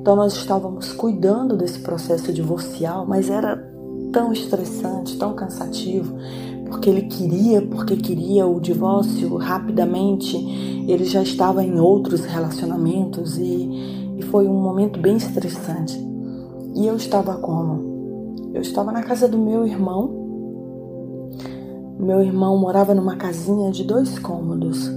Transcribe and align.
Então 0.00 0.14
nós 0.14 0.34
estávamos 0.34 0.92
cuidando 0.92 1.56
desse 1.56 1.78
processo 1.78 2.32
divorcial, 2.32 3.06
mas 3.06 3.30
era 3.30 3.56
tão 4.12 4.32
estressante, 4.32 5.16
tão 5.16 5.32
cansativo 5.34 6.14
porque 6.72 6.88
ele 6.88 7.02
queria, 7.02 7.60
porque 7.60 7.96
queria 7.96 8.46
o 8.46 8.58
divórcio 8.58 9.36
rapidamente, 9.36 10.38
ele 10.88 11.04
já 11.04 11.22
estava 11.22 11.62
em 11.62 11.78
outros 11.78 12.24
relacionamentos 12.24 13.36
e, 13.36 14.14
e 14.16 14.22
foi 14.30 14.48
um 14.48 14.58
momento 14.58 14.98
bem 14.98 15.18
estressante. 15.18 15.94
E 16.74 16.86
eu 16.86 16.96
estava 16.96 17.36
como? 17.36 18.32
Eu 18.54 18.62
estava 18.62 18.90
na 18.90 19.02
casa 19.02 19.28
do 19.28 19.36
meu 19.36 19.66
irmão. 19.66 20.18
Meu 22.00 22.22
irmão 22.22 22.56
morava 22.56 22.94
numa 22.94 23.16
casinha 23.16 23.70
de 23.70 23.84
dois 23.84 24.18
cômodos 24.18 24.90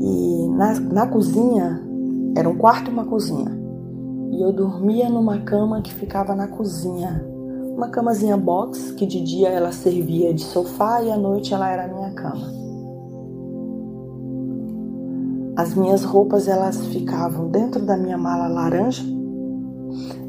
e 0.00 0.48
na, 0.48 0.80
na 0.80 1.06
cozinha 1.06 1.86
era 2.34 2.48
um 2.48 2.56
quarto 2.56 2.90
e 2.90 2.92
uma 2.92 3.04
cozinha. 3.04 3.54
E 4.32 4.40
eu 4.40 4.50
dormia 4.50 5.10
numa 5.10 5.40
cama 5.40 5.82
que 5.82 5.92
ficava 5.92 6.34
na 6.34 6.48
cozinha 6.48 7.35
uma 7.76 7.90
camazinha 7.90 8.38
box 8.38 8.92
que 8.92 9.04
de 9.04 9.20
dia 9.20 9.50
ela 9.50 9.70
servia 9.70 10.32
de 10.32 10.42
sofá 10.42 11.02
e 11.02 11.12
à 11.12 11.16
noite 11.16 11.52
ela 11.52 11.70
era 11.70 11.84
a 11.84 11.88
minha 11.88 12.10
cama. 12.12 12.50
As 15.54 15.74
minhas 15.74 16.02
roupas 16.02 16.48
elas 16.48 16.86
ficavam 16.86 17.48
dentro 17.48 17.84
da 17.84 17.96
minha 17.96 18.16
mala 18.16 18.48
laranja. 18.48 19.02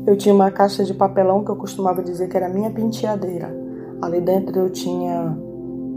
Eu 0.05 0.17
tinha 0.17 0.35
uma 0.35 0.51
caixa 0.51 0.83
de 0.83 0.93
papelão 0.93 1.43
que 1.43 1.49
eu 1.49 1.55
costumava 1.55 2.03
dizer 2.03 2.27
que 2.27 2.35
era 2.35 2.49
minha 2.49 2.69
penteadeira. 2.69 3.55
Ali 4.01 4.19
dentro 4.19 4.59
eu 4.59 4.69
tinha 4.69 5.37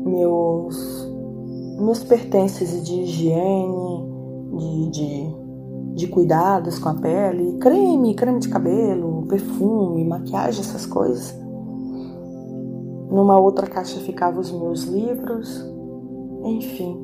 meus 0.06 1.10
meus 1.80 2.04
pertences 2.04 2.84
de 2.84 2.94
higiene, 2.94 4.06
de, 4.52 4.90
de 4.90 5.40
de 5.94 6.06
cuidados 6.06 6.78
com 6.78 6.88
a 6.88 6.94
pele, 6.94 7.58
creme, 7.58 8.14
creme 8.14 8.38
de 8.38 8.48
cabelo, 8.48 9.26
perfume, 9.26 10.04
maquiagem, 10.04 10.60
essas 10.60 10.86
coisas. 10.86 11.39
Numa 13.10 13.38
outra 13.38 13.66
caixa 13.66 13.98
ficavam 14.00 14.40
os 14.40 14.52
meus 14.52 14.84
livros, 14.84 15.66
enfim, 16.44 16.96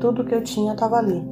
tudo 0.00 0.24
que 0.24 0.34
eu 0.34 0.42
tinha 0.42 0.72
estava 0.72 0.96
ali, 0.96 1.24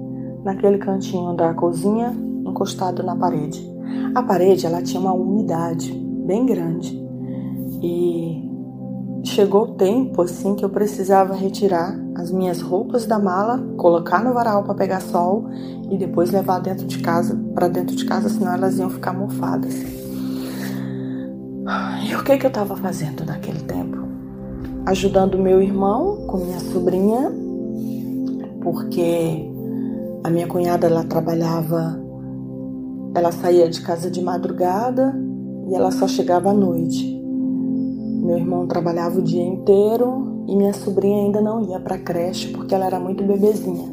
naquele 0.44 0.78
cantinho 0.78 1.34
da 1.34 1.53
cozinha, 1.53 2.16
encostado 2.47 3.03
na 3.03 3.16
parede. 3.16 3.69
A 4.15 4.22
parede 4.22 4.65
ela 4.66 4.81
tinha 4.81 5.00
uma 5.00 5.12
umidade 5.12 5.93
bem 5.93 6.47
grande 6.47 7.03
e 7.83 8.49
chegou 9.25 9.62
o 9.62 9.75
tempo 9.75 10.22
assim 10.22 10.54
que 10.54 10.65
eu 10.65 10.71
precisava 10.71 11.34
retirar 11.34 11.99
as 12.15 12.31
minhas 12.31 12.60
roupas 12.60 13.06
da 13.06 13.19
mala, 13.19 13.59
colocar 13.77 14.22
no 14.22 14.33
varal 14.33 14.62
para 14.62 14.75
pegar 14.75 15.00
sol 15.00 15.47
e 15.91 15.97
depois 15.97 16.31
levar 16.31 16.60
dentro 16.60 16.87
de 16.87 16.99
casa, 16.99 17.39
para 17.54 17.69
dentro 17.69 17.97
de 17.97 18.04
casa, 18.04 18.28
senão 18.28 18.53
elas 18.53 18.78
iam 18.78 18.91
ficar 18.91 19.12
mofadas. 19.12 19.75
E 22.09 22.15
o 22.15 22.22
que 22.25 22.37
que 22.37 22.47
eu 22.47 22.49
estava 22.49 22.77
fazendo 22.77 23.25
naquele 23.25 23.60
tempo? 23.60 24.12
Ajudando 24.84 25.38
meu 25.38 25.62
irmão 25.62 26.26
com 26.26 26.38
minha 26.38 26.59
sobrinha, 26.59 27.32
porque 28.60 29.48
a 30.25 30.28
minha 30.28 30.48
cunhada 30.48 30.88
ela 30.88 31.04
trabalhava, 31.04 32.00
ela 33.15 33.31
saía 33.31 33.71
de 33.71 33.81
casa 33.81 34.10
de 34.10 34.21
madrugada 34.21 35.15
e 35.69 35.75
ela 35.75 35.92
só 35.92 36.09
chegava 36.09 36.50
à 36.50 36.53
noite. 36.53 37.16
Meu 38.22 38.37
irmão 38.37 38.66
trabalhava 38.66 39.21
o 39.21 39.22
dia 39.22 39.44
inteiro 39.44 40.44
e 40.48 40.56
minha 40.56 40.72
sobrinha 40.72 41.26
ainda 41.26 41.41
não 41.41 41.62
ia 41.71 41.78
para 41.78 41.94
a 41.94 41.98
creche 41.98 42.48
porque 42.48 42.75
ela 42.75 42.87
era 42.87 42.98
muito 42.98 43.22
bebezinha. 43.22 43.88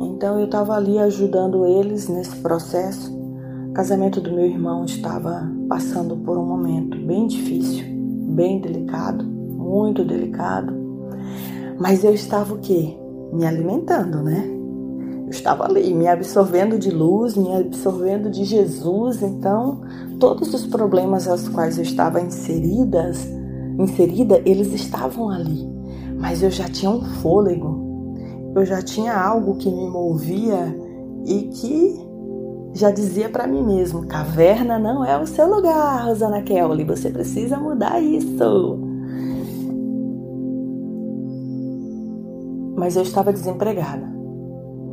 Então 0.00 0.40
eu 0.40 0.46
estava 0.46 0.74
ali 0.74 0.98
ajudando 0.98 1.66
eles 1.66 2.08
nesse 2.08 2.34
processo. 2.36 3.16
O 3.68 3.72
casamento 3.72 4.20
do 4.20 4.32
meu 4.32 4.46
irmão 4.46 4.84
estava 4.84 5.48
passando 5.68 6.16
por 6.16 6.36
um 6.36 6.44
momento 6.44 6.98
bem 6.98 7.28
difícil, 7.28 7.84
bem 8.34 8.60
delicado, 8.60 9.33
muito 9.64 10.04
delicado. 10.04 10.72
Mas 11.78 12.04
eu 12.04 12.12
estava 12.12 12.54
o 12.54 12.58
quê? 12.58 12.96
Me 13.32 13.46
alimentando, 13.46 14.22
né? 14.22 14.50
Eu 15.24 15.30
estava 15.30 15.64
ali 15.64 15.92
me 15.92 16.06
absorvendo 16.06 16.78
de 16.78 16.90
luz, 16.90 17.36
me 17.36 17.52
absorvendo 17.56 18.30
de 18.30 18.44
Jesus, 18.44 19.22
então 19.22 19.80
todos 20.20 20.52
os 20.52 20.66
problemas 20.66 21.26
aos 21.26 21.48
quais 21.48 21.78
eu 21.78 21.82
estava 21.82 22.20
inseridas, 22.20 23.26
inserida, 23.78 24.40
eles 24.44 24.72
estavam 24.72 25.30
ali. 25.30 25.66
Mas 26.18 26.42
eu 26.42 26.50
já 26.50 26.68
tinha 26.68 26.90
um 26.90 27.00
fôlego, 27.00 28.14
eu 28.54 28.64
já 28.64 28.82
tinha 28.82 29.16
algo 29.16 29.56
que 29.56 29.70
me 29.70 29.88
movia 29.88 30.76
e 31.26 31.44
que 31.44 32.04
já 32.74 32.90
dizia 32.90 33.28
para 33.28 33.46
mim 33.46 33.62
mesmo: 33.62 34.06
caverna 34.06 34.78
não 34.78 35.04
é 35.04 35.18
o 35.18 35.26
seu 35.26 35.48
lugar, 35.48 36.04
Rosana 36.04 36.42
Kelly, 36.42 36.84
você 36.84 37.08
precisa 37.08 37.56
mudar 37.56 38.00
isso. 38.00 38.83
Mas 42.84 42.96
eu 42.96 43.02
estava 43.02 43.32
desempregada. 43.32 44.06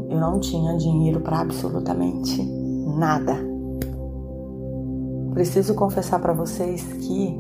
Eu 0.09 0.17
não 0.17 0.39
tinha 0.39 0.77
dinheiro 0.77 1.19
para 1.19 1.41
absolutamente 1.41 2.41
nada. 2.97 3.35
Preciso 5.33 5.75
confessar 5.75 6.21
para 6.21 6.31
vocês 6.31 6.81
que, 6.83 7.37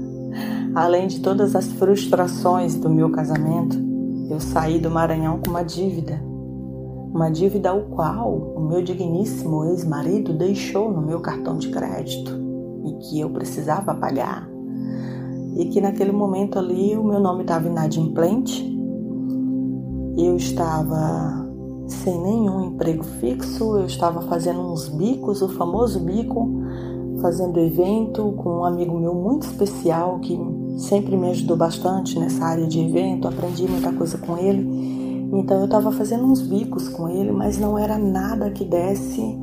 além 0.74 1.06
de 1.06 1.20
todas 1.20 1.54
as 1.54 1.66
frustrações 1.66 2.74
do 2.76 2.88
meu 2.88 3.10
casamento, 3.10 3.76
eu 4.30 4.40
saí 4.40 4.78
do 4.78 4.90
Maranhão 4.90 5.38
com 5.38 5.50
uma 5.50 5.62
dívida. 5.62 6.18
Uma 7.12 7.28
dívida 7.28 7.68
ao 7.68 7.82
qual 7.82 8.32
o 8.32 8.66
meu 8.66 8.82
digníssimo 8.82 9.66
ex-marido 9.66 10.32
deixou 10.32 10.90
no 10.90 11.02
meu 11.02 11.20
cartão 11.20 11.58
de 11.58 11.68
crédito 11.68 12.32
e 12.86 12.92
que 13.04 13.20
eu 13.20 13.28
precisava 13.28 13.94
pagar. 13.94 14.48
E 15.58 15.66
que 15.66 15.78
naquele 15.78 16.12
momento 16.12 16.58
ali 16.58 16.96
o 16.96 17.04
meu 17.04 17.20
nome 17.20 17.42
estava 17.42 17.68
inadimplente, 17.68 18.73
eu 20.16 20.36
estava 20.36 21.44
sem 21.86 22.18
nenhum 22.20 22.66
emprego 22.66 23.04
fixo, 23.04 23.76
eu 23.76 23.86
estava 23.86 24.22
fazendo 24.22 24.60
uns 24.60 24.88
bicos, 24.88 25.42
o 25.42 25.48
famoso 25.48 26.00
bico, 26.00 26.48
fazendo 27.20 27.58
evento 27.58 28.32
com 28.36 28.60
um 28.60 28.64
amigo 28.64 28.98
meu 28.98 29.14
muito 29.14 29.46
especial 29.46 30.18
que 30.20 30.38
sempre 30.78 31.16
me 31.16 31.30
ajudou 31.30 31.56
bastante 31.56 32.18
nessa 32.18 32.44
área 32.44 32.66
de 32.66 32.80
evento, 32.80 33.28
aprendi 33.28 33.66
muita 33.66 33.92
coisa 33.92 34.18
com 34.18 34.36
ele. 34.36 35.28
Então 35.32 35.58
eu 35.58 35.64
estava 35.64 35.90
fazendo 35.90 36.24
uns 36.24 36.42
bicos 36.42 36.88
com 36.88 37.08
ele, 37.08 37.32
mas 37.32 37.58
não 37.58 37.78
era 37.78 37.98
nada 37.98 38.50
que 38.50 38.64
desse 38.64 39.38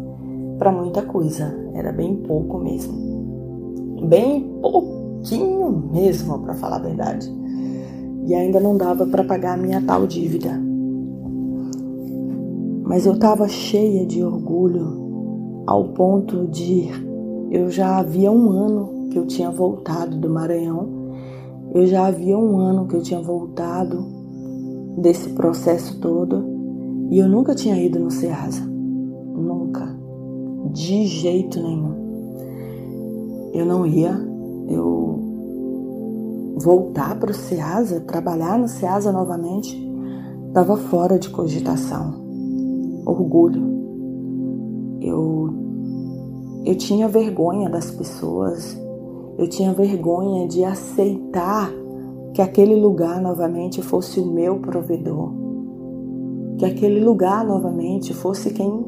para 0.58 0.72
muita 0.72 1.02
coisa, 1.02 1.54
era 1.74 1.92
bem 1.92 2.18
pouco 2.18 2.60
mesmo. 2.60 2.94
Bem 4.08 4.60
pouquinho 4.62 5.90
mesmo, 5.92 6.40
para 6.40 6.54
falar 6.54 6.78
a 6.78 6.80
verdade. 6.80 7.32
E 8.26 8.34
ainda 8.36 8.60
não 8.60 8.78
dava 8.78 9.06
para 9.06 9.24
pagar 9.24 9.54
a 9.54 9.62
minha 9.62 9.82
tal 9.82 10.06
dívida. 10.08 10.60
mas 12.92 13.06
eu 13.06 13.14
estava 13.14 13.48
cheia 13.48 14.06
de 14.06 14.22
orgulho 14.22 15.64
ao 15.66 15.86
ponto 15.94 16.46
de 16.48 16.90
eu 17.50 17.70
já 17.70 17.98
havia 17.98 18.30
um 18.30 18.50
ano 18.50 19.10
que 19.10 19.18
eu 19.18 19.26
tinha 19.26 19.50
voltado 19.50 20.18
do 20.18 20.30
Maranhão, 20.30 20.90
eu 21.74 21.86
já 21.86 22.08
havia 22.08 22.38
um 22.38 22.58
ano 22.58 22.88
que 22.88 22.96
eu 22.96 23.02
tinha 23.02 23.22
voltado 23.22 24.06
desse 24.98 25.30
processo 25.30 26.00
todo. 26.00 26.44
E 27.10 27.20
eu 27.20 27.28
nunca 27.28 27.56
tinha 27.56 27.78
ido 27.78 28.00
no 28.00 28.10
Ceasa, 28.10 28.62
nunca, 28.62 29.94
de 30.74 31.06
jeito 31.06 31.62
nenhum. 31.62 31.94
Eu 33.54 33.66
não 33.66 33.86
ia, 33.86 34.12
eu 34.70 35.21
voltar 36.64 37.20
para 37.20 37.32
o 37.32 37.34
Ceasa, 37.34 38.02
trabalhar 38.02 38.58
no 38.58 38.68
Ceasa 38.68 39.12
novamente, 39.12 39.76
estava 40.48 40.78
fora 40.78 41.18
de 41.18 41.30
cogitação. 41.30 42.14
Orgulho. 43.06 43.72
Eu 45.02 45.62
eu 46.64 46.76
tinha 46.76 47.08
vergonha 47.08 47.70
das 47.70 47.90
pessoas. 47.90 48.80
Eu 49.38 49.48
tinha 49.48 49.74
vergonha 49.74 50.48
de 50.48 50.64
aceitar 50.64 51.72
que 52.34 52.42
aquele 52.42 52.76
lugar 52.76 53.20
novamente 53.20 53.82
fosse 53.82 54.20
o 54.20 54.26
meu 54.26 54.60
provedor. 54.60 55.34
Que 56.58 56.66
aquele 56.66 57.00
lugar 57.00 57.44
novamente 57.44 58.14
fosse 58.14 58.52
quem 58.52 58.86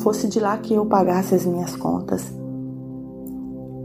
fosse 0.00 0.26
de 0.28 0.40
lá 0.40 0.56
que 0.58 0.74
eu 0.74 0.84
pagasse 0.86 1.34
as 1.34 1.46
minhas 1.46 1.76
contas. 1.76 2.39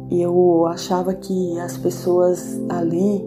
E 0.09 0.21
eu 0.21 0.65
achava 0.67 1.13
que 1.13 1.59
as 1.59 1.77
pessoas 1.77 2.61
ali 2.69 3.25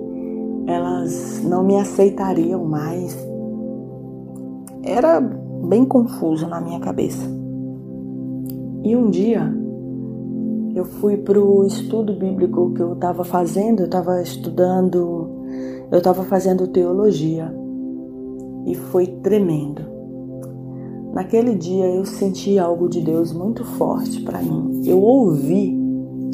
elas 0.66 1.42
não 1.42 1.64
me 1.64 1.76
aceitariam 1.76 2.64
mais. 2.64 3.16
Era 4.82 5.20
bem 5.20 5.84
confuso 5.84 6.46
na 6.46 6.60
minha 6.60 6.78
cabeça. 6.78 7.26
E 8.84 8.94
um 8.94 9.10
dia 9.10 9.52
eu 10.74 10.84
fui 10.84 11.16
para 11.16 11.40
o 11.40 11.64
estudo 11.64 12.12
bíblico 12.14 12.72
que 12.74 12.82
eu 12.82 12.92
estava 12.92 13.24
fazendo, 13.24 13.80
eu 13.80 13.86
estava 13.86 14.22
estudando, 14.22 15.28
eu 15.90 15.98
estava 15.98 16.22
fazendo 16.24 16.68
teologia 16.68 17.52
e 18.66 18.74
foi 18.74 19.06
tremendo. 19.06 19.82
Naquele 21.12 21.54
dia 21.54 21.86
eu 21.86 22.04
senti 22.04 22.58
algo 22.58 22.88
de 22.88 23.00
Deus 23.00 23.32
muito 23.32 23.64
forte 23.64 24.20
para 24.22 24.40
mim. 24.42 24.82
Eu 24.84 25.00
ouvi 25.00 25.77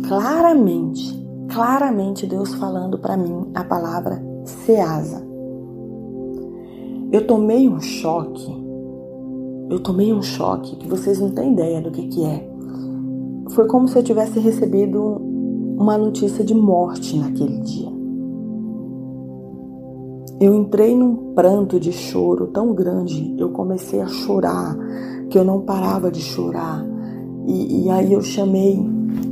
claramente, 0.08 1.26
claramente 1.48 2.26
Deus 2.26 2.54
falando 2.54 2.98
para 2.98 3.16
mim 3.16 3.50
a 3.54 3.64
palavra 3.64 4.22
Ceasa. 4.44 5.26
Eu 7.12 7.26
tomei 7.26 7.68
um 7.68 7.80
choque. 7.80 8.64
Eu 9.70 9.80
tomei 9.80 10.12
um 10.12 10.22
choque 10.22 10.76
que 10.76 10.88
vocês 10.88 11.18
não 11.20 11.30
têm 11.30 11.52
ideia 11.52 11.80
do 11.80 11.90
que, 11.90 12.06
que 12.08 12.24
é 12.24 12.54
foi 13.54 13.66
como 13.66 13.86
se 13.86 13.98
eu 13.98 14.02
tivesse 14.02 14.38
recebido 14.38 15.00
uma 15.78 15.98
notícia 15.98 16.44
de 16.44 16.54
morte 16.54 17.16
naquele 17.18 17.60
dia. 17.60 17.92
Eu 20.40 20.54
entrei 20.54 20.96
num 20.96 21.34
pranto 21.34 21.78
de 21.78 21.92
choro 21.92 22.48
tão 22.48 22.74
grande, 22.74 23.34
eu 23.38 23.50
comecei 23.50 24.00
a 24.00 24.06
chorar, 24.06 24.76
que 25.30 25.38
eu 25.38 25.44
não 25.44 25.60
parava 25.60 26.10
de 26.10 26.20
chorar. 26.20 26.84
E, 27.46 27.84
e 27.84 27.90
aí 27.90 28.12
eu 28.12 28.22
chamei 28.22 28.76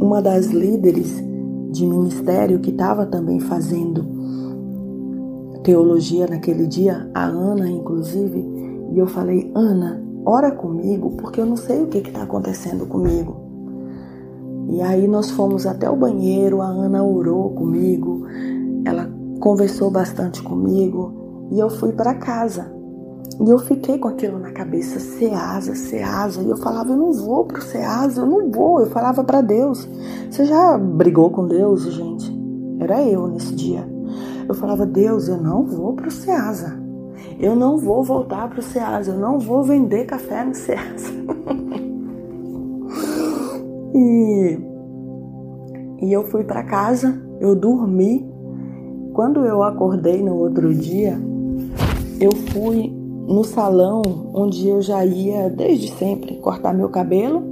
uma 0.01 0.21
das 0.21 0.47
líderes 0.47 1.23
de 1.71 1.87
ministério 1.87 2.59
que 2.59 2.71
estava 2.71 3.07
também 3.07 3.41
fazendo 3.41 4.05
teologia 5.63 6.27
naquele 6.27 6.67
dia, 6.67 7.09
a 7.15 7.25
Ana, 7.25 7.69
inclusive, 7.71 8.45
e 8.93 8.99
eu 8.99 9.07
falei: 9.07 9.51
Ana, 9.55 10.03
ora 10.25 10.51
comigo, 10.51 11.11
porque 11.13 11.41
eu 11.41 11.47
não 11.47 11.57
sei 11.57 11.83
o 11.83 11.87
que 11.87 11.99
está 11.99 12.23
acontecendo 12.23 12.87
comigo. 12.87 13.37
E 14.69 14.81
aí 14.81 15.09
nós 15.09 15.31
fomos 15.31 15.67
até 15.67 15.89
o 15.89 15.97
banheiro, 15.97 16.61
a 16.61 16.67
Ana 16.67 17.03
orou 17.03 17.51
comigo, 17.51 18.27
ela 18.85 19.11
conversou 19.41 19.91
bastante 19.91 20.43
comigo 20.43 21.49
e 21.51 21.59
eu 21.59 21.69
fui 21.69 21.93
para 21.93 22.15
casa. 22.15 22.82
E 23.41 23.51
eu 23.51 23.59
fiquei 23.59 23.99
com 23.99 24.09
aquilo 24.09 24.39
na 24.39 24.53
cabeça, 24.53 25.01
Ceasa, 25.01 25.75
Ceasa. 25.75 26.43
E 26.43 26.49
eu 26.49 26.57
falava, 26.57 26.93
eu 26.93 26.97
não 26.97 27.13
vou 27.13 27.45
pro 27.45 27.63
Ceasa, 27.63 28.21
eu 28.21 28.27
não 28.27 28.51
vou. 28.51 28.81
Eu 28.81 28.87
falava 28.87 29.25
para 29.25 29.41
Deus. 29.41 29.89
Você 30.31 30.45
já 30.45 30.77
brigou 30.79 31.31
com 31.31 31.47
Deus, 31.47 31.83
gente? 31.93 32.33
Era 32.79 33.03
eu 33.03 33.27
nesse 33.29 33.55
dia. 33.55 33.89
Eu 34.49 34.55
falava, 34.55 34.85
Deus, 34.85 35.29
eu 35.29 35.39
não 35.39 35.65
vou 35.65 35.95
pro 35.95 36.11
Ceasa. 36.11 36.81
Eu 37.39 37.57
não 37.57 37.79
vou 37.79 38.05
voltar 38.05 38.49
pro 38.49 38.63
Ceasa. 38.63 39.13
Eu 39.13 39.19
não 39.19 39.39
vou 39.39 39.63
vender 39.63 40.05
café 40.07 40.45
no 40.45 40.55
Ceasa. 40.55 41.11
E, 43.95 44.59
e 46.01 46.13
eu 46.13 46.25
fui 46.25 46.45
para 46.45 46.63
casa, 46.63 47.23
eu 47.41 47.55
dormi. 47.55 48.27
Quando 49.13 49.45
eu 49.45 49.63
acordei 49.63 50.23
no 50.23 50.35
outro 50.35 50.73
dia, 50.75 51.21
eu 52.19 52.33
fui 52.51 53.02
no 53.27 53.45
salão 53.45 54.03
onde 54.35 54.69
eu 54.69 54.83
já 54.83 55.05
ia 55.05 55.49
desde 55.49 55.91
sempre 55.93 56.37
cortar 56.37 56.75
meu 56.75 56.89
cabelo, 56.89 57.43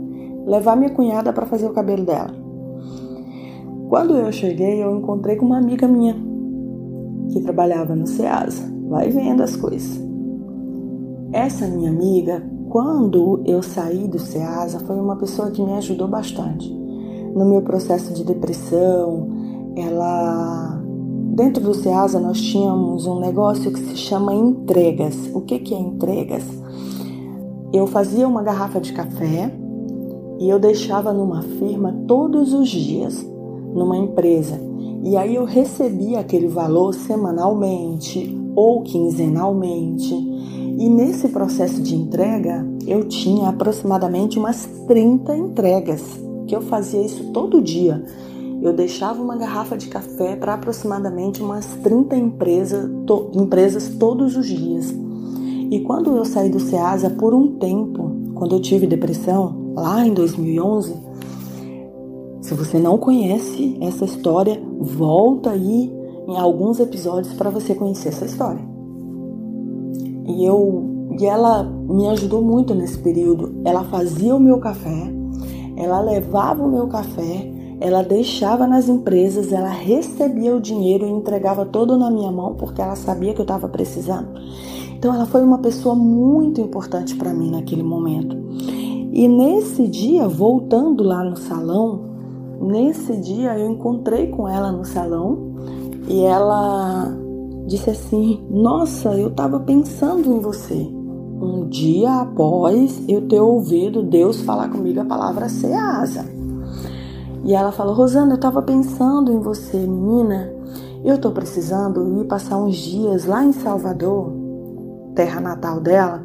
levar 0.46 0.76
minha 0.76 0.90
cunhada 0.90 1.32
para 1.32 1.46
fazer 1.46 1.66
o 1.66 1.72
cabelo 1.72 2.04
dela. 2.04 2.34
Quando 3.88 4.16
eu 4.16 4.30
cheguei, 4.30 4.82
eu 4.82 4.96
encontrei 4.96 5.36
com 5.36 5.46
uma 5.46 5.58
amiga 5.58 5.88
minha 5.88 6.16
que 7.32 7.40
trabalhava 7.40 7.94
no 7.94 8.06
Ceasa. 8.06 8.70
Vai 8.88 9.10
vendo 9.10 9.42
as 9.42 9.56
coisas. 9.56 10.00
Essa 11.32 11.66
minha 11.66 11.90
amiga 11.90 12.42
quando 12.70 13.42
eu 13.44 13.64
saí 13.64 14.06
do 14.06 14.20
SEASA, 14.20 14.78
foi 14.78 14.94
uma 14.94 15.16
pessoa 15.16 15.50
que 15.50 15.60
me 15.60 15.72
ajudou 15.72 16.06
bastante. 16.06 16.72
No 16.72 17.44
meu 17.44 17.62
processo 17.62 18.14
de 18.14 18.22
depressão, 18.22 19.28
ela. 19.76 20.69
Dentro 21.40 21.64
do 21.64 21.72
SEASA, 21.72 22.20
nós 22.20 22.38
tínhamos 22.38 23.06
um 23.06 23.18
negócio 23.18 23.72
que 23.72 23.80
se 23.80 23.96
chama 23.96 24.34
entregas. 24.34 25.16
O 25.32 25.40
que, 25.40 25.58
que 25.58 25.74
é 25.74 25.78
entregas? 25.78 26.44
Eu 27.72 27.86
fazia 27.86 28.28
uma 28.28 28.42
garrafa 28.42 28.78
de 28.78 28.92
café 28.92 29.50
e 30.38 30.50
eu 30.50 30.58
deixava 30.58 31.14
numa 31.14 31.40
firma 31.40 31.96
todos 32.06 32.52
os 32.52 32.68
dias, 32.68 33.26
numa 33.74 33.96
empresa. 33.96 34.60
E 35.02 35.16
aí 35.16 35.34
eu 35.34 35.46
recebia 35.46 36.20
aquele 36.20 36.46
valor 36.46 36.92
semanalmente 36.92 38.38
ou 38.54 38.82
quinzenalmente. 38.82 40.12
E 40.12 40.90
nesse 40.90 41.30
processo 41.30 41.80
de 41.80 41.96
entrega, 41.96 42.68
eu 42.86 43.04
tinha 43.04 43.48
aproximadamente 43.48 44.38
umas 44.38 44.66
30 44.86 45.34
entregas, 45.34 46.02
que 46.46 46.54
eu 46.54 46.60
fazia 46.60 47.00
isso 47.00 47.32
todo 47.32 47.62
dia. 47.62 48.04
Eu 48.62 48.72
deixava 48.72 49.22
uma 49.22 49.36
garrafa 49.36 49.76
de 49.76 49.88
café 49.88 50.36
para 50.36 50.54
aproximadamente 50.54 51.42
umas 51.42 51.66
30 51.82 52.16
empresa, 52.16 52.90
to, 53.06 53.30
empresas 53.34 53.88
todos 53.98 54.36
os 54.36 54.46
dias. 54.46 54.94
E 55.70 55.80
quando 55.80 56.16
eu 56.16 56.24
saí 56.24 56.50
do 56.50 56.60
SEASA 56.60 57.10
por 57.10 57.32
um 57.32 57.58
tempo, 57.58 58.32
quando 58.34 58.56
eu 58.56 58.60
tive 58.60 58.86
depressão, 58.86 59.72
lá 59.74 60.04
em 60.06 60.12
2011, 60.12 60.94
se 62.42 62.54
você 62.54 62.78
não 62.78 62.98
conhece 62.98 63.78
essa 63.80 64.04
história, 64.04 64.60
volta 64.78 65.50
aí 65.50 65.92
em 66.28 66.38
alguns 66.38 66.80
episódios 66.80 67.32
para 67.34 67.50
você 67.50 67.74
conhecer 67.74 68.08
essa 68.08 68.24
história. 68.24 68.60
E 70.26 70.44
eu 70.44 70.90
e 71.18 71.26
ela 71.26 71.64
me 71.64 72.06
ajudou 72.08 72.40
muito 72.40 72.74
nesse 72.74 72.98
período. 72.98 73.60
Ela 73.64 73.84
fazia 73.84 74.34
o 74.34 74.40
meu 74.40 74.58
café, 74.58 75.12
ela 75.76 76.00
levava 76.00 76.62
o 76.62 76.70
meu 76.70 76.86
café, 76.86 77.49
ela 77.80 78.02
deixava 78.02 78.66
nas 78.66 78.88
empresas, 78.88 79.52
ela 79.52 79.70
recebia 79.70 80.54
o 80.54 80.60
dinheiro 80.60 81.06
e 81.06 81.10
entregava 81.10 81.64
todo 81.64 81.96
na 81.96 82.10
minha 82.10 82.30
mão 82.30 82.54
porque 82.54 82.82
ela 82.82 82.94
sabia 82.94 83.32
que 83.32 83.40
eu 83.40 83.44
estava 83.44 83.68
precisando. 83.68 84.28
Então 84.94 85.14
ela 85.14 85.24
foi 85.24 85.42
uma 85.42 85.58
pessoa 85.58 85.94
muito 85.94 86.60
importante 86.60 87.16
para 87.16 87.32
mim 87.32 87.50
naquele 87.50 87.82
momento. 87.82 88.36
E 89.12 89.26
nesse 89.26 89.88
dia, 89.88 90.28
voltando 90.28 91.02
lá 91.02 91.24
no 91.24 91.38
salão, 91.38 92.02
nesse 92.60 93.16
dia 93.16 93.58
eu 93.58 93.70
encontrei 93.70 94.26
com 94.26 94.46
ela 94.46 94.70
no 94.70 94.84
salão 94.84 95.54
e 96.06 96.20
ela 96.20 97.10
disse 97.66 97.88
assim: 97.88 98.44
Nossa, 98.50 99.14
eu 99.14 99.28
estava 99.28 99.58
pensando 99.58 100.30
em 100.30 100.38
você. 100.38 100.86
Um 101.42 101.66
dia 101.68 102.20
após 102.20 103.02
eu 103.08 103.26
ter 103.26 103.40
ouvido 103.40 104.02
Deus 104.02 104.42
falar 104.42 104.68
comigo 104.68 105.00
a 105.00 105.04
palavra 105.06 105.48
Ceasa. 105.48 106.39
E 107.44 107.54
ela 107.54 107.72
falou: 107.72 107.94
Rosana, 107.94 108.32
eu 108.32 108.36
estava 108.36 108.62
pensando 108.62 109.32
em 109.32 109.38
você, 109.38 109.78
menina. 109.78 110.52
Eu 111.04 111.14
estou 111.14 111.32
precisando 111.32 112.20
ir 112.20 112.26
passar 112.26 112.58
uns 112.58 112.76
dias 112.76 113.24
lá 113.24 113.42
em 113.44 113.52
Salvador, 113.52 114.32
terra 115.14 115.40
natal 115.40 115.80
dela, 115.80 116.22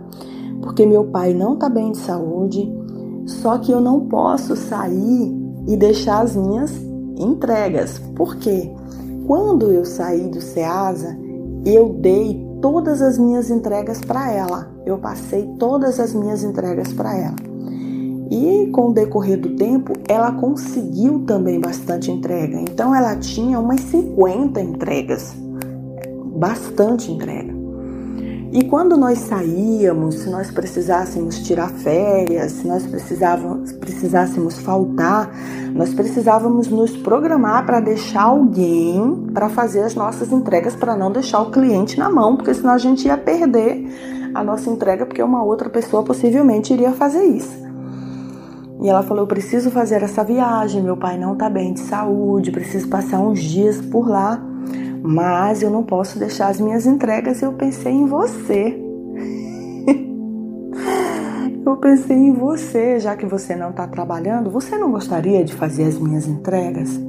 porque 0.62 0.86
meu 0.86 1.06
pai 1.06 1.34
não 1.34 1.54
está 1.54 1.70
bem 1.70 1.92
de 1.92 1.98
saúde. 2.00 2.72
Só 3.26 3.58
que 3.58 3.72
eu 3.72 3.82
não 3.82 4.02
posso 4.02 4.56
sair 4.56 5.34
e 5.68 5.76
deixar 5.76 6.22
as 6.22 6.36
minhas 6.36 6.72
entregas. 7.18 8.00
Por 8.16 8.36
quê? 8.36 8.72
Quando 9.26 9.72
eu 9.72 9.84
saí 9.86 10.28
do 10.28 10.40
Ceasa, 10.40 11.18
eu 11.66 11.94
dei 11.94 12.46
todas 12.62 13.02
as 13.02 13.18
minhas 13.18 13.50
entregas 13.50 14.02
para 14.02 14.32
ela. 14.32 14.70
Eu 14.86 14.98
passei 15.00 15.48
todas 15.58 16.00
as 16.00 16.14
minhas 16.14 16.44
entregas 16.44 16.94
para 16.94 17.18
ela. 17.18 17.55
E 18.30 18.70
com 18.72 18.90
o 18.90 18.94
decorrer 18.94 19.40
do 19.40 19.56
tempo, 19.56 19.94
ela 20.08 20.32
conseguiu 20.32 21.24
também 21.26 21.60
bastante 21.60 22.12
entrega. 22.12 22.60
Então 22.60 22.96
ela 22.96 23.16
tinha 23.16 23.60
umas 23.60 23.82
50 23.82 24.60
entregas. 24.62 25.36
Bastante 26.36 27.12
entrega. 27.12 27.56
E 28.52 28.64
quando 28.64 28.96
nós 28.96 29.20
saíamos, 29.20 30.16
se 30.20 30.30
nós 30.30 30.50
precisássemos 30.50 31.40
tirar 31.40 31.70
férias, 31.70 32.54
se 32.54 32.66
nós 32.66 32.88
precisávamos, 32.88 33.74
precisássemos 33.74 34.58
faltar, 34.60 35.30
nós 35.74 35.94
precisávamos 35.94 36.70
nos 36.70 36.96
programar 36.96 37.66
para 37.66 37.82
deixar 37.82 38.24
alguém 38.24 39.28
para 39.34 39.50
fazer 39.50 39.82
as 39.82 39.94
nossas 39.94 40.32
entregas, 40.32 40.74
para 40.74 40.96
não 40.96 41.12
deixar 41.12 41.42
o 41.42 41.52
cliente 41.52 42.00
na 42.00 42.10
mão, 42.10 42.38
porque 42.38 42.54
senão 42.54 42.74
a 42.74 42.78
gente 42.78 43.08
ia 43.08 43.18
perder 43.18 44.32
a 44.34 44.42
nossa 44.42 44.70
entrega, 44.70 45.06
porque 45.06 45.22
uma 45.22 45.44
outra 45.44 45.70
pessoa 45.70 46.04
possivelmente 46.04 46.74
iria 46.74 46.94
fazer 46.94 47.26
isso. 47.26 47.65
E 48.82 48.90
ela 48.90 49.04
falou: 49.04 49.24
Eu 49.24 49.28
preciso 49.28 49.72
fazer 49.72 50.04
essa 50.04 50.24
viagem, 50.24 50.82
meu 50.82 50.98
pai 50.98 51.18
não 51.18 51.34
está 51.34 51.50
bem 51.50 51.74
de 51.74 51.80
saúde, 51.82 52.52
preciso 52.52 52.88
passar 52.88 53.20
uns 53.20 53.40
dias 53.40 53.82
por 53.82 54.08
lá 54.08 54.42
mas 55.08 55.62
eu 55.62 55.70
não 55.70 55.84
posso 55.84 56.18
deixar 56.18 56.48
as 56.48 56.60
minhas 56.60 56.88
entregas. 56.88 57.42
Eu 57.42 57.54
pensei 57.54 57.94
em 57.94 58.08
você. 58.08 58.76
eu 61.64 61.78
pensei 61.78 62.18
em 62.18 62.34
você, 62.34 63.00
já 63.00 63.16
que 63.16 63.26
você 63.26 63.56
não 63.56 63.70
está 63.70 63.88
trabalhando. 63.88 64.50
Você 64.50 64.76
não 64.78 64.92
gostaria 64.92 65.44
de 65.44 65.54
fazer 65.54 65.84
as 65.84 66.00
minhas 66.00 66.28
entregas? 66.28 67.00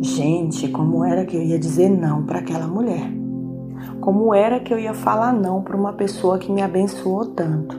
Gente, 0.00 0.68
como 0.68 1.04
era 1.04 1.24
que 1.24 1.36
eu 1.36 1.42
ia 1.42 1.58
dizer 1.58 1.88
não 1.88 2.26
para 2.26 2.40
aquela 2.40 2.66
mulher? 2.66 3.08
Como 4.00 4.34
era 4.34 4.58
que 4.58 4.74
eu 4.74 4.78
ia 4.78 4.94
falar 4.94 5.32
não 5.32 5.62
para 5.62 5.76
uma 5.76 5.92
pessoa 5.92 6.36
que 6.36 6.50
me 6.50 6.62
abençoou 6.62 7.26
tanto? 7.26 7.78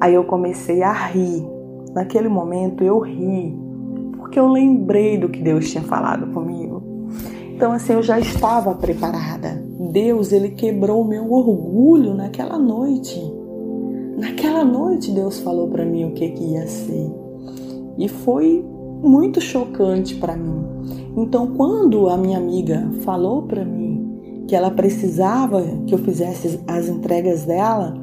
Aí 0.00 0.14
eu 0.14 0.24
comecei 0.24 0.82
a 0.82 0.92
rir. 0.92 1.46
Naquele 1.94 2.28
momento 2.28 2.84
eu 2.84 2.98
ri, 2.98 3.56
porque 4.16 4.38
eu 4.38 4.48
lembrei 4.48 5.18
do 5.18 5.28
que 5.28 5.42
Deus 5.42 5.70
tinha 5.70 5.82
falado 5.82 6.32
comigo. 6.32 6.82
Então 7.54 7.72
assim, 7.72 7.92
eu 7.92 8.02
já 8.02 8.18
estava 8.18 8.74
preparada. 8.74 9.62
Deus, 9.92 10.32
ele 10.32 10.50
quebrou 10.50 11.02
o 11.02 11.08
meu 11.08 11.30
orgulho 11.32 12.14
naquela 12.14 12.58
noite. 12.58 13.20
Naquela 14.18 14.64
noite 14.64 15.10
Deus 15.10 15.40
falou 15.40 15.68
para 15.68 15.84
mim 15.84 16.04
o 16.04 16.12
que, 16.12 16.28
que 16.30 16.44
ia 16.44 16.66
ser. 16.66 17.10
E 17.98 18.08
foi 18.08 18.64
muito 19.02 19.40
chocante 19.40 20.14
para 20.16 20.36
mim. 20.36 20.64
Então, 21.16 21.48
quando 21.48 22.08
a 22.08 22.16
minha 22.16 22.38
amiga 22.38 22.90
falou 23.02 23.42
para 23.42 23.64
mim 23.64 24.44
que 24.46 24.54
ela 24.54 24.70
precisava 24.70 25.62
que 25.86 25.94
eu 25.94 25.98
fizesse 25.98 26.60
as 26.66 26.88
entregas 26.88 27.44
dela, 27.44 27.94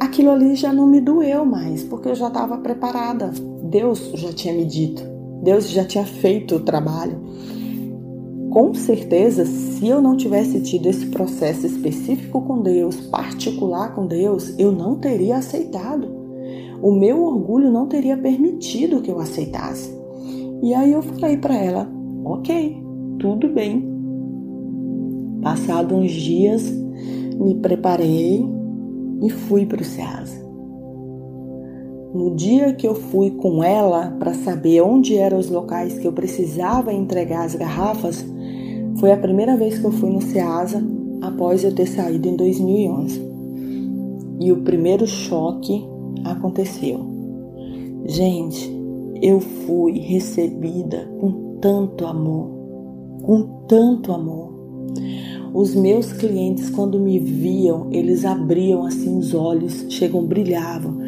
aquilo 0.00 0.30
ali 0.30 0.54
já 0.54 0.72
não 0.72 0.86
me 0.86 1.00
doeu 1.00 1.44
mais, 1.44 1.82
porque 1.84 2.08
eu 2.08 2.14
já 2.14 2.28
estava 2.28 2.58
preparada. 2.58 3.32
Deus 3.62 4.10
já 4.14 4.32
tinha 4.32 4.54
me 4.54 4.64
dito. 4.64 5.02
Deus 5.42 5.68
já 5.70 5.84
tinha 5.84 6.04
feito 6.04 6.56
o 6.56 6.60
trabalho 6.60 7.20
com 8.54 8.72
certeza, 8.72 9.44
se 9.44 9.88
eu 9.88 10.00
não 10.00 10.16
tivesse 10.16 10.60
tido 10.60 10.86
esse 10.86 11.06
processo 11.06 11.66
específico 11.66 12.40
com 12.40 12.62
Deus, 12.62 13.00
particular 13.08 13.92
com 13.96 14.06
Deus, 14.06 14.54
eu 14.56 14.70
não 14.70 14.94
teria 14.94 15.38
aceitado. 15.38 16.06
O 16.80 16.92
meu 16.92 17.20
orgulho 17.24 17.68
não 17.68 17.88
teria 17.88 18.16
permitido 18.16 19.02
que 19.02 19.10
eu 19.10 19.18
aceitasse. 19.18 19.92
E 20.62 20.72
aí 20.72 20.92
eu 20.92 21.02
falei 21.02 21.36
para 21.36 21.56
ela: 21.56 21.90
ok, 22.24 22.80
tudo 23.18 23.48
bem. 23.48 23.92
Passado 25.42 25.96
uns 25.96 26.12
dias, 26.12 26.62
me 27.36 27.56
preparei 27.56 28.48
e 29.24 29.30
fui 29.30 29.66
para 29.66 29.80
o 29.80 29.84
SEASA. 29.84 30.44
No 32.14 32.36
dia 32.36 32.72
que 32.74 32.86
eu 32.86 32.94
fui 32.94 33.32
com 33.32 33.64
ela 33.64 34.14
para 34.20 34.34
saber 34.34 34.80
onde 34.82 35.16
eram 35.16 35.38
os 35.38 35.50
locais 35.50 35.98
que 35.98 36.06
eu 36.06 36.12
precisava 36.12 36.92
entregar 36.92 37.44
as 37.44 37.56
garrafas, 37.56 38.24
foi 39.00 39.10
a 39.10 39.16
primeira 39.16 39.56
vez 39.56 39.78
que 39.78 39.84
eu 39.84 39.90
fui 39.90 40.10
no 40.10 40.22
SEASA 40.22 40.80
após 41.22 41.64
eu 41.64 41.74
ter 41.74 41.86
saído 41.86 42.28
em 42.28 42.36
2011. 42.36 43.20
E 44.40 44.52
o 44.52 44.58
primeiro 44.58 45.06
choque 45.06 45.84
aconteceu. 46.24 47.00
Gente, 48.06 48.70
eu 49.20 49.40
fui 49.40 49.98
recebida 49.98 51.10
com 51.18 51.58
tanto 51.60 52.06
amor, 52.06 52.50
com 53.22 53.64
tanto 53.66 54.12
amor. 54.12 54.53
Os 55.52 55.74
meus 55.74 56.12
clientes, 56.12 56.68
quando 56.68 56.98
me 56.98 57.18
viam, 57.18 57.88
eles 57.92 58.24
abriam 58.24 58.84
assim 58.84 59.16
os 59.16 59.32
olhos, 59.34 59.86
chegam, 59.88 60.24
brilhavam. 60.26 60.98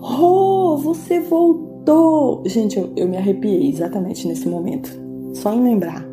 Oh, 0.00 0.76
você 0.76 1.20
voltou! 1.20 2.42
Gente, 2.46 2.78
eu, 2.78 2.90
eu 2.96 3.08
me 3.08 3.16
arrepiei 3.16 3.68
exatamente 3.68 4.26
nesse 4.26 4.48
momento, 4.48 4.90
só 5.34 5.54
em 5.54 5.62
lembrar. 5.62 6.04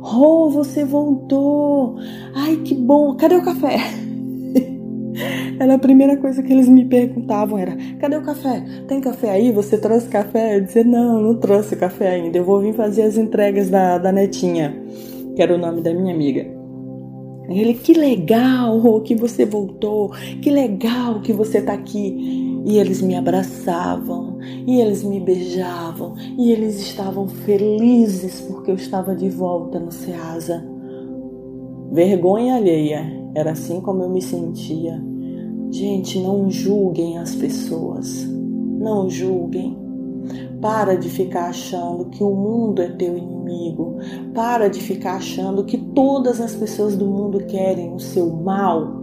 Oh, 0.00 0.48
você 0.50 0.84
voltou! 0.84 1.96
Ai, 2.34 2.56
que 2.56 2.74
bom! 2.74 3.16
Cadê 3.16 3.36
o 3.36 3.44
café? 3.44 3.78
Era 5.58 5.74
a 5.74 5.78
primeira 5.78 6.16
coisa 6.16 6.42
que 6.42 6.52
eles 6.52 6.68
me 6.68 6.84
perguntavam 6.84 7.58
era: 7.58 7.76
cadê 8.00 8.16
o 8.16 8.22
café? 8.22 8.64
Tem 8.88 9.00
café 9.00 9.30
aí? 9.30 9.52
Você 9.52 9.78
trouxe 9.78 10.08
café? 10.08 10.56
Eu 10.56 10.62
dizia: 10.62 10.84
não, 10.84 11.20
não 11.20 11.34
trouxe 11.36 11.76
café 11.76 12.14
ainda. 12.14 12.38
Eu 12.38 12.44
vou 12.44 12.60
vir 12.60 12.74
fazer 12.74 13.02
as 13.02 13.16
entregas 13.16 13.68
da, 13.70 13.98
da 13.98 14.10
netinha, 14.10 14.74
que 15.34 15.42
era 15.42 15.54
o 15.54 15.58
nome 15.58 15.80
da 15.80 15.92
minha 15.92 16.14
amiga. 16.14 16.62
Ele, 17.48 17.74
que 17.74 17.92
legal 17.92 19.00
que 19.00 19.14
você 19.14 19.44
voltou, 19.44 20.10
que 20.40 20.50
legal 20.50 21.20
que 21.20 21.32
você 21.32 21.58
está 21.58 21.72
aqui. 21.72 22.62
E 22.64 22.78
eles 22.78 23.02
me 23.02 23.16
abraçavam, 23.16 24.38
e 24.66 24.80
eles 24.80 25.02
me 25.02 25.18
beijavam, 25.18 26.14
e 26.38 26.52
eles 26.52 26.80
estavam 26.80 27.26
felizes 27.26 28.40
porque 28.42 28.70
eu 28.70 28.76
estava 28.76 29.16
de 29.16 29.28
volta 29.28 29.80
no 29.80 29.90
Ceasa. 29.90 30.64
Vergonha 31.90 32.54
alheia, 32.54 33.04
era 33.34 33.50
assim 33.50 33.80
como 33.80 34.04
eu 34.04 34.08
me 34.08 34.22
sentia. 34.22 35.02
Gente, 35.70 36.20
não 36.20 36.48
julguem 36.48 37.18
as 37.18 37.34
pessoas, 37.34 38.24
não 38.78 39.10
julguem. 39.10 39.81
Para 40.62 40.94
de 40.94 41.10
ficar 41.10 41.48
achando 41.48 42.04
que 42.04 42.22
o 42.22 42.30
mundo 42.30 42.80
é 42.80 42.88
teu 42.88 43.18
inimigo. 43.18 43.96
Para 44.32 44.68
de 44.68 44.80
ficar 44.80 45.16
achando 45.16 45.64
que 45.64 45.76
todas 45.76 46.40
as 46.40 46.54
pessoas 46.54 46.96
do 46.96 47.04
mundo 47.04 47.40
querem 47.46 47.92
o 47.92 47.98
seu 47.98 48.30
mal. 48.30 49.02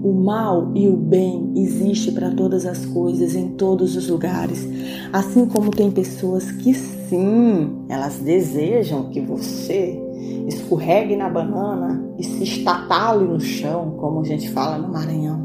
O 0.00 0.12
mal 0.12 0.70
e 0.76 0.86
o 0.86 0.96
bem 0.96 1.52
existe 1.56 2.12
para 2.12 2.30
todas 2.30 2.64
as 2.64 2.86
coisas, 2.86 3.34
em 3.34 3.48
todos 3.48 3.96
os 3.96 4.08
lugares. 4.08 4.64
Assim 5.12 5.46
como 5.46 5.72
tem 5.72 5.90
pessoas 5.90 6.52
que 6.52 6.72
sim, 6.72 7.84
elas 7.88 8.20
desejam 8.20 9.10
que 9.10 9.20
você 9.20 10.00
escorregue 10.46 11.16
na 11.16 11.28
banana 11.28 12.08
e 12.16 12.22
se 12.22 12.44
estatale 12.44 13.24
no 13.24 13.40
chão, 13.40 13.96
como 13.98 14.20
a 14.20 14.24
gente 14.24 14.48
fala 14.50 14.78
no 14.78 14.92
Maranhão. 14.92 15.44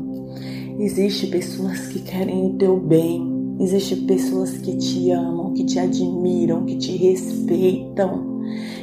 Existem 0.77 1.31
pessoas 1.31 1.87
que 1.87 1.99
querem 1.99 2.45
o 2.45 2.53
teu 2.53 2.79
bem, 2.79 3.30
Existem 3.61 4.05
pessoas 4.07 4.57
que 4.57 4.75
te 4.75 5.11
amam, 5.11 5.53
que 5.53 5.63
te 5.63 5.77
admiram, 5.77 6.65
que 6.65 6.77
te 6.77 6.97
respeitam, 6.97 8.41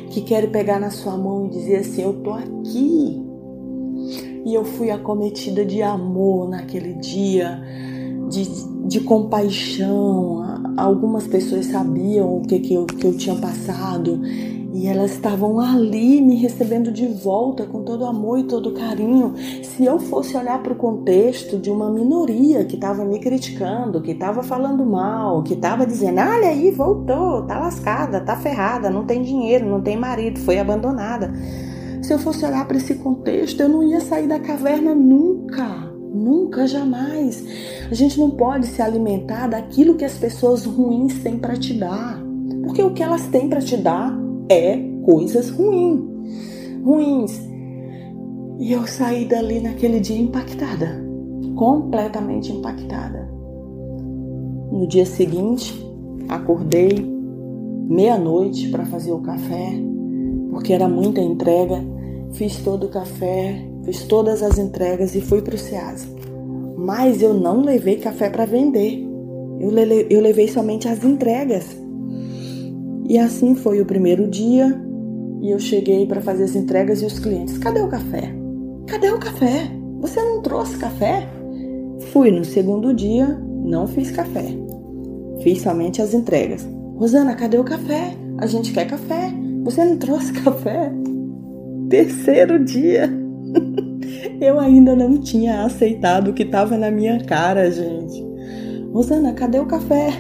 que 0.08 0.20
querem 0.20 0.50
pegar 0.50 0.78
na 0.78 0.88
sua 0.88 1.16
mão 1.16 1.47
e 1.47 1.50
dizer 1.50 1.78
assim: 1.78 2.02
Eu 2.02 2.12
tô 2.23 2.30
aqui. 2.30 3.20
E 4.47 4.54
eu 4.54 4.64
fui 4.64 4.92
acometida 4.92 5.64
de 5.64 5.82
amor 5.82 6.49
naquele 6.49 6.94
dia, 6.94 7.61
de, 8.30 8.44
de 8.87 9.00
compaixão. 9.00 10.44
Algumas 10.76 11.26
pessoas 11.26 11.66
sabiam 11.66 12.38
o 12.38 12.42
que, 12.42 12.61
que, 12.61 12.75
eu, 12.75 12.87
que 12.87 13.04
eu 13.04 13.16
tinha 13.16 13.35
passado 13.35 14.20
e 14.78 14.87
elas 14.87 15.11
estavam 15.11 15.58
ali 15.58 16.20
me 16.20 16.37
recebendo 16.37 16.92
de 16.92 17.04
volta 17.04 17.66
com 17.66 17.82
todo 17.82 18.06
amor 18.06 18.38
e 18.38 18.44
todo 18.44 18.70
carinho. 18.75 19.35
Se 19.64 19.85
eu 19.85 19.99
fosse 19.99 20.37
olhar 20.37 20.62
para 20.62 20.73
o 20.73 20.76
contexto 20.76 21.58
de 21.58 21.68
uma 21.68 21.90
minoria 21.90 22.64
que 22.64 22.76
estava 22.76 23.04
me 23.04 23.18
criticando, 23.18 24.00
que 24.00 24.12
estava 24.12 24.40
falando 24.40 24.87
mal, 24.87 25.42
que 25.42 25.54
estava 25.54 25.85
dizendo: 25.85 26.20
olha 26.20 26.50
aí, 26.50 26.70
voltou, 26.70 27.42
tá 27.42 27.58
lascada, 27.58 28.20
tá 28.20 28.37
ferrada, 28.37 28.88
não 28.88 29.04
tem 29.04 29.20
dinheiro, 29.20 29.68
não 29.68 29.80
tem 29.80 29.97
marido, 29.97 30.38
foi 30.38 30.61
abandonada. 30.61 31.35
Se 32.00 32.12
eu 32.12 32.18
fosse 32.20 32.47
olhar 32.47 32.64
para 32.68 32.76
esse 32.76 32.94
contexto, 32.94 33.61
eu 33.61 33.68
não 33.68 33.82
ia 33.82 34.00
sair 34.00 34.28
da 34.28 34.38
caverna 34.38 34.94
nunca. 34.94 35.88
Nunca, 36.14 36.68
jamais. 36.68 37.44
A 37.90 37.94
gente 37.94 38.18
não 38.20 38.30
pode 38.30 38.68
se 38.68 38.80
alimentar 38.80 39.49
daquilo 39.49 39.97
que 39.97 40.04
as 40.04 40.16
pessoas 40.16 40.64
ruins 40.64 41.18
têm 41.18 41.37
para 41.37 41.56
te 41.56 41.75
dar. 41.75 42.23
Porque 42.62 42.80
o 42.80 42.92
que 42.94 43.02
elas 43.02 43.26
têm 43.26 43.49
para 43.49 43.61
te 43.61 43.76
dar 43.76 44.27
é 44.49 44.78
coisas 45.05 45.50
ruins, 45.50 46.00
ruins. 46.85 47.49
E 48.59 48.73
eu 48.73 48.87
saí 48.87 49.25
dali 49.25 49.61
naquele 49.61 50.00
dia 50.00 50.19
impactada, 50.19 51.05
completamente 51.55 52.52
impactada. 52.52 53.28
No 54.73 54.87
dia 54.87 55.07
seguinte, 55.07 55.75
acordei 56.28 56.90
meia-noite 57.88 58.69
para 58.69 58.85
fazer 58.85 59.12
o 59.12 59.21
café, 59.21 59.73
porque 60.50 60.73
era 60.73 60.88
muita 60.88 61.21
entrega. 61.21 61.83
Fiz 62.33 62.59
todo 62.59 62.85
o 62.85 62.90
café 62.90 63.69
fiz 63.88 64.05
todas 64.05 64.43
as 64.43 64.59
entregas 64.59 65.14
e 65.14 65.21
fui 65.23 65.40
para 65.40 65.55
o 65.55 65.59
SEASA. 65.59 66.07
Mas 66.76 67.23
eu 67.23 67.33
não 67.33 67.62
levei 67.62 67.97
café 67.97 68.28
para 68.28 68.45
vender. 68.45 69.02
Eu, 69.59 69.71
le 69.71 70.07
eu 70.11 70.21
levei 70.21 70.47
somente 70.47 70.87
as 70.87 71.02
entregas. 71.02 71.64
E 73.08 73.18
assim 73.18 73.54
foi 73.54 73.80
o 73.80 73.86
primeiro 73.86 74.28
dia. 74.28 74.78
E 75.40 75.50
eu 75.50 75.58
cheguei 75.58 76.04
para 76.06 76.20
fazer 76.20 76.44
as 76.44 76.54
entregas 76.54 77.00
e 77.00 77.06
os 77.06 77.18
clientes: 77.18 77.56
cadê 77.56 77.80
o 77.80 77.88
café? 77.88 78.34
Cadê 78.86 79.08
o 79.10 79.18
café? 79.18 79.70
Você 80.00 80.20
não 80.22 80.42
trouxe 80.42 80.76
café? 80.76 81.26
Fui 82.12 82.30
no 82.30 82.44
segundo 82.44 82.92
dia, 82.92 83.26
não 83.64 83.86
fiz 83.86 84.10
café. 84.10 84.46
Fiz 85.42 85.62
somente 85.62 86.02
as 86.02 86.12
entregas. 86.12 86.68
Rosana, 86.96 87.34
cadê 87.34 87.58
o 87.58 87.64
café? 87.64 88.14
A 88.38 88.46
gente 88.46 88.72
quer 88.72 88.86
café. 88.86 89.32
Você 89.64 89.84
não 89.84 89.96
trouxe 89.96 90.32
café? 90.44 90.92
Terceiro 91.88 92.62
dia. 92.62 93.08
Eu 94.40 94.60
ainda 94.60 94.94
não 94.94 95.18
tinha 95.18 95.64
aceitado 95.64 96.28
o 96.28 96.34
que 96.34 96.42
estava 96.42 96.76
na 96.76 96.90
minha 96.90 97.24
cara, 97.24 97.70
gente. 97.70 98.22
Rosana, 98.92 99.32
cadê 99.32 99.58
o 99.58 99.66
café? 99.66 100.10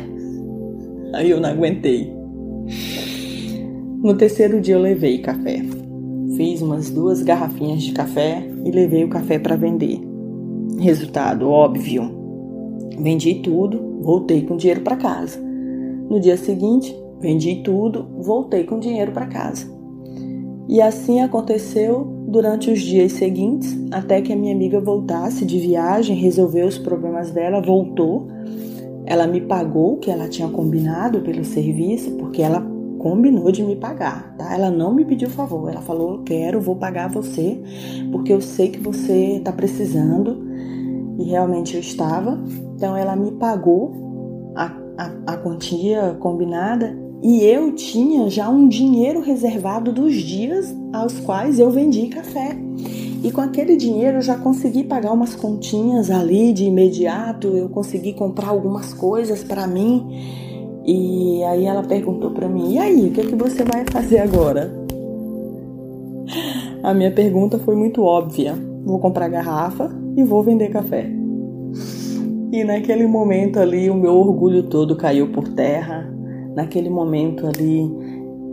Aí 1.14 1.30
eu 1.30 1.40
não 1.40 1.48
aguentei. 1.48 2.17
No 4.00 4.14
terceiro 4.14 4.60
dia 4.60 4.76
eu 4.76 4.80
levei 4.80 5.18
café. 5.18 5.60
Fiz 6.36 6.62
umas 6.62 6.88
duas 6.88 7.20
garrafinhas 7.20 7.82
de 7.82 7.92
café 7.92 8.48
e 8.64 8.70
levei 8.70 9.02
o 9.02 9.08
café 9.08 9.40
para 9.40 9.56
vender. 9.56 10.00
Resultado 10.78 11.48
óbvio. 11.50 12.08
Vendi 12.96 13.36
tudo, 13.36 13.98
voltei 14.00 14.42
com 14.42 14.56
dinheiro 14.56 14.82
para 14.82 14.94
casa. 14.94 15.40
No 16.08 16.20
dia 16.20 16.36
seguinte, 16.36 16.96
vendi 17.20 17.56
tudo, 17.64 18.06
voltei 18.20 18.62
com 18.62 18.78
dinheiro 18.78 19.10
para 19.10 19.26
casa. 19.26 19.66
E 20.68 20.80
assim 20.80 21.20
aconteceu 21.20 22.06
durante 22.28 22.70
os 22.70 22.80
dias 22.80 23.12
seguintes, 23.12 23.76
até 23.90 24.22
que 24.22 24.32
a 24.32 24.36
minha 24.36 24.54
amiga 24.54 24.80
voltasse 24.80 25.44
de 25.44 25.58
viagem, 25.58 26.14
resolveu 26.14 26.68
os 26.68 26.78
problemas 26.78 27.32
dela, 27.32 27.60
voltou. 27.60 28.28
Ela 29.06 29.26
me 29.26 29.40
pagou 29.40 29.94
o 29.94 29.96
que 29.96 30.10
ela 30.10 30.28
tinha 30.28 30.48
combinado 30.48 31.20
pelo 31.20 31.44
serviço, 31.44 32.12
porque 32.12 32.42
ela 32.42 32.60
combinou 32.98 33.50
de 33.52 33.62
me 33.62 33.76
pagar, 33.76 34.34
tá? 34.36 34.52
Ela 34.54 34.70
não 34.70 34.92
me 34.92 35.04
pediu 35.04 35.30
favor, 35.30 35.70
ela 35.70 35.80
falou: 35.80 36.12
"Eu 36.12 36.22
quero, 36.22 36.60
vou 36.60 36.76
pagar 36.76 37.08
você, 37.08 37.60
porque 38.12 38.32
eu 38.32 38.40
sei 38.40 38.68
que 38.68 38.80
você 38.80 39.36
está 39.36 39.52
precisando". 39.52 40.46
E 41.18 41.24
realmente 41.24 41.74
eu 41.74 41.80
estava. 41.80 42.38
Então 42.76 42.96
ela 42.96 43.16
me 43.16 43.32
pagou 43.32 44.52
a, 44.54 44.72
a, 44.96 45.32
a 45.32 45.36
quantia 45.36 46.16
combinada 46.20 46.96
e 47.22 47.42
eu 47.42 47.72
tinha 47.72 48.30
já 48.30 48.48
um 48.48 48.68
dinheiro 48.68 49.20
reservado 49.20 49.92
dos 49.92 50.14
dias 50.14 50.74
aos 50.92 51.18
quais 51.18 51.58
eu 51.58 51.70
vendi 51.70 52.06
café. 52.06 52.56
E 53.24 53.32
com 53.32 53.40
aquele 53.40 53.76
dinheiro 53.76 54.18
eu 54.18 54.22
já 54.22 54.36
consegui 54.36 54.84
pagar 54.84 55.12
umas 55.12 55.34
continhas 55.34 56.08
ali 56.08 56.52
de 56.52 56.64
imediato, 56.64 57.48
eu 57.48 57.68
consegui 57.68 58.12
comprar 58.12 58.48
algumas 58.48 58.94
coisas 58.94 59.42
para 59.42 59.66
mim 59.66 60.06
e 60.90 61.44
aí 61.44 61.66
ela 61.66 61.82
perguntou 61.82 62.30
para 62.30 62.48
mim: 62.48 62.74
"E 62.74 62.78
aí, 62.78 63.08
o 63.08 63.12
que 63.12 63.20
é 63.20 63.24
que 63.24 63.36
você 63.36 63.62
vai 63.62 63.84
fazer 63.92 64.20
agora?" 64.20 64.72
A 66.82 66.94
minha 66.94 67.10
pergunta 67.10 67.58
foi 67.58 67.74
muito 67.74 68.02
óbvia. 68.02 68.54
Vou 68.84 68.98
comprar 68.98 69.28
garrafa 69.28 69.90
e 70.16 70.24
vou 70.24 70.42
vender 70.42 70.68
café. 70.70 71.10
E 72.50 72.64
naquele 72.64 73.06
momento 73.06 73.58
ali, 73.58 73.90
o 73.90 73.94
meu 73.94 74.14
orgulho 74.14 74.62
todo 74.62 74.96
caiu 74.96 75.28
por 75.28 75.48
terra. 75.48 76.10
Naquele 76.54 76.88
momento 76.88 77.46
ali, 77.46 77.90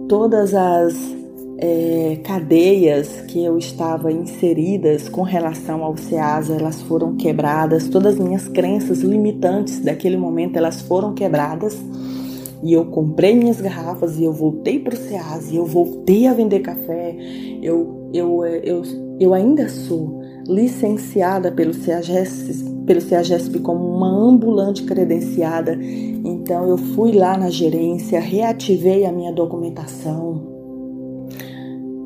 todas 0.10 0.54
as 0.54 1.16
é, 1.58 2.20
cadeias 2.24 3.22
que 3.22 3.44
eu 3.44 3.58
estava 3.58 4.12
inseridas 4.12 5.08
com 5.08 5.22
relação 5.22 5.84
ao 5.84 5.96
SEASA, 5.96 6.56
elas 6.56 6.82
foram 6.82 7.16
quebradas. 7.16 7.88
Todas 7.88 8.16
as 8.16 8.20
minhas 8.20 8.48
crenças 8.50 9.00
limitantes 9.02 9.80
daquele 9.80 10.18
momento, 10.18 10.58
elas 10.58 10.82
foram 10.82 11.14
quebradas 11.14 11.82
e 12.66 12.74
eu 12.74 12.84
comprei 12.88 13.36
minhas 13.36 13.62
garrafas 13.62 14.18
e 14.18 14.24
eu 14.24 14.34
voltei 14.34 14.80
para 14.80 14.96
o 14.96 14.98
SEAS 14.98 15.52
e 15.52 15.56
eu 15.56 15.68
voltei 15.68 16.26
a 16.26 16.34
vender 16.34 16.62
café. 16.62 17.16
Eu, 17.62 18.10
eu, 18.12 18.44
eu, 18.44 18.82
eu 19.20 19.34
ainda 19.36 19.70
sou 19.70 20.20
licenciada 20.48 21.52
pelo 21.52 21.76
CEAGESP, 21.76 22.72
pelo 22.88 23.02
CEAGESP 23.02 23.60
como 23.60 23.86
uma 23.88 24.10
ambulante 24.10 24.82
credenciada. 24.82 25.78
Então 25.80 26.68
eu 26.68 26.78
fui 26.80 27.12
lá 27.12 27.38
na 27.38 27.52
gerência, 27.52 28.20
reativei 28.20 29.06
a 29.06 29.12
minha 29.12 29.32
documentação 29.32 30.42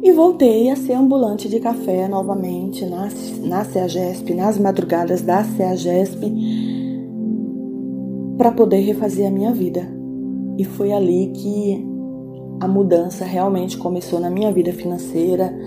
e 0.04 0.12
voltei 0.12 0.70
a 0.70 0.76
ser 0.76 0.94
ambulante 0.94 1.48
de 1.48 1.62
café 1.62 2.10
novamente 2.10 2.86
na, 2.86 3.08
na 3.44 3.64
CEAGESP, 3.64 4.34
nas 4.34 4.58
madrugadas 4.58 5.22
da 5.22 5.42
CEAGESP, 5.42 6.34
para 8.38 8.52
poder 8.52 8.82
refazer 8.82 9.26
a 9.26 9.32
minha 9.32 9.54
vida. 9.54 9.99
E 10.60 10.66
foi 10.66 10.92
ali 10.92 11.28
que 11.34 11.88
a 12.60 12.68
mudança 12.68 13.24
realmente 13.24 13.78
começou 13.78 14.20
na 14.20 14.30
minha 14.30 14.52
vida 14.52 14.74
financeira, 14.74 15.58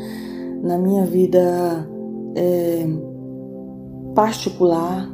na 0.62 0.76
minha 0.76 1.06
vida 1.06 1.88
é, 2.36 2.86
particular. 4.14 5.10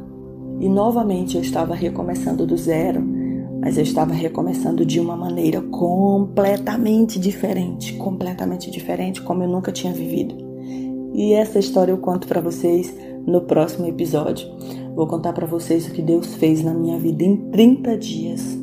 E 0.59 0.69
novamente 0.69 1.37
eu 1.37 1.43
estava 1.43 1.77
recomeçando 1.77 2.45
do 2.45 2.57
zero, 2.57 3.01
mas 3.61 3.77
eu 3.77 3.85
estava 3.85 4.13
recomeçando 4.13 4.85
de 4.85 4.99
uma 4.99 5.17
maneira 5.17 5.63
completamente 5.63 7.17
diferente 7.21 7.95
completamente 7.99 8.73
diferente, 8.73 9.23
como 9.23 9.45
eu 9.45 9.49
nunca 9.49 9.71
tinha 9.71 9.93
vivido. 9.93 10.35
E 11.15 11.35
essa 11.35 11.61
história 11.61 11.93
eu 11.93 11.99
conto 11.99 12.27
para 12.27 12.41
vocês 12.41 12.93
no 13.25 13.43
próximo 13.43 13.87
episódio. 13.87 14.49
Vou 14.97 15.07
contar 15.07 15.33
para 15.33 15.47
vocês 15.47 15.87
o 15.87 15.93
que 15.93 16.03
Deus 16.03 16.35
fez 16.35 16.65
na 16.65 16.75
minha 16.75 16.99
vida 16.99 17.23
em 17.23 17.37
30 17.53 17.97
dias 17.97 18.58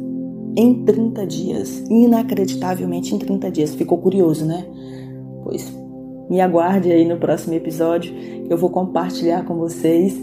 em 0.56 0.86
30 0.86 1.26
dias. 1.26 1.84
Inacreditavelmente 1.90 3.14
em 3.14 3.20
30 3.20 3.52
dias. 3.52 3.76
Ficou 3.76 3.98
curioso, 3.98 4.46
né? 4.46 4.66
Pois 5.44 5.86
me 6.30 6.42
aguarde 6.42 6.92
aí 6.92 7.06
no 7.06 7.18
próximo 7.18 7.54
episódio. 7.54 8.14
Eu 8.50 8.58
vou 8.58 8.70
compartilhar 8.70 9.46
com 9.46 9.56
vocês. 9.56 10.14